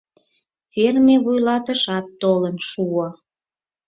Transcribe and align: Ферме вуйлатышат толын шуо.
Ферме 0.71 1.15
вуйлатышат 1.23 2.05
толын 2.21 2.55
шуо. 2.69 3.07